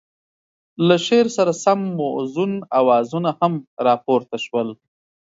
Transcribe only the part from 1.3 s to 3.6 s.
سره سم موزون اوازونه هم